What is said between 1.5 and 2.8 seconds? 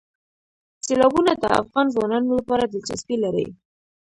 افغان ځوانانو لپاره